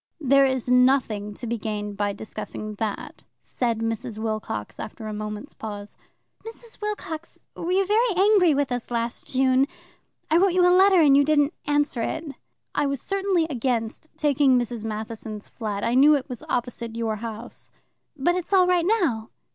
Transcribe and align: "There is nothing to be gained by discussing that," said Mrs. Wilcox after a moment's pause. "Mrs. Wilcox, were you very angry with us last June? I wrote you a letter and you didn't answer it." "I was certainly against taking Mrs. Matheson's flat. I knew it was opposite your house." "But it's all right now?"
"There 0.19 0.45
is 0.45 0.67
nothing 0.67 1.35
to 1.35 1.45
be 1.45 1.59
gained 1.59 1.95
by 1.95 2.11
discussing 2.11 2.73
that," 2.79 3.23
said 3.39 3.81
Mrs. 3.81 4.17
Wilcox 4.17 4.79
after 4.79 5.05
a 5.07 5.13
moment's 5.13 5.53
pause. 5.53 5.95
"Mrs. 6.43 6.81
Wilcox, 6.81 7.43
were 7.55 7.71
you 7.71 7.85
very 7.85 8.15
angry 8.17 8.55
with 8.55 8.71
us 8.71 8.89
last 8.89 9.27
June? 9.31 9.67
I 10.31 10.37
wrote 10.37 10.53
you 10.53 10.67
a 10.67 10.73
letter 10.75 10.99
and 10.99 11.15
you 11.15 11.23
didn't 11.23 11.53
answer 11.67 12.01
it." 12.01 12.23
"I 12.73 12.87
was 12.87 12.99
certainly 12.99 13.45
against 13.47 14.09
taking 14.17 14.57
Mrs. 14.57 14.83
Matheson's 14.83 15.49
flat. 15.49 15.83
I 15.83 15.93
knew 15.93 16.15
it 16.15 16.27
was 16.27 16.41
opposite 16.49 16.95
your 16.95 17.17
house." 17.17 17.69
"But 18.17 18.33
it's 18.33 18.53
all 18.53 18.65
right 18.65 18.87
now?" 18.87 19.29